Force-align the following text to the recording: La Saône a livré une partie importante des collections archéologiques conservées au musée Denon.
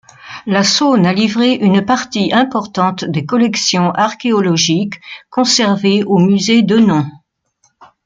La 0.47 0.63
Saône 0.63 1.05
a 1.05 1.13
livré 1.13 1.51
une 1.53 1.85
partie 1.85 2.33
importante 2.33 3.05
des 3.05 3.23
collections 3.23 3.91
archéologiques 3.91 4.99
conservées 5.29 6.03
au 6.03 6.17
musée 6.17 6.63
Denon. 6.63 7.05